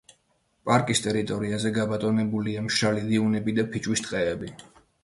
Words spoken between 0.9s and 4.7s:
ტერიტორიაზე გაბატონებულია მშრალი დიუნები და ფიჭვის ტყეები.